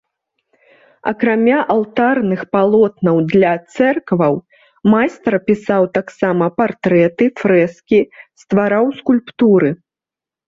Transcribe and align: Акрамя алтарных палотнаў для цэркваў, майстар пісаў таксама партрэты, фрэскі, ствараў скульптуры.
Акрамя 1.09 1.57
алтарных 1.73 2.39
палотнаў 2.55 3.19
для 3.33 3.51
цэркваў, 3.75 4.39
майстар 4.93 5.37
пісаў 5.49 5.83
таксама 5.97 6.45
партрэты, 6.61 7.25
фрэскі, 7.43 7.99
ствараў 8.45 8.85
скульптуры. 9.03 9.69